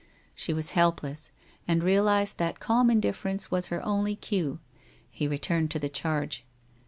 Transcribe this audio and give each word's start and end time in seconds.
She 0.33 0.51
was 0.51 0.71
helpless, 0.71 1.29
and 1.67 1.83
realized 1.83 2.39
that 2.39 2.59
calm 2.59 2.89
indifference 2.89 3.51
was 3.51 3.67
her 3.67 3.85
only 3.85 4.15
cue. 4.15 4.57
He 5.11 5.27
returned 5.27 5.69
to 5.69 5.77
the 5.79 5.89
charge. 5.89 6.43